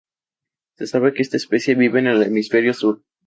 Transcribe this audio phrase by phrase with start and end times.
[0.77, 3.03] Se sabe que esta especie vive en el hemisferio sur.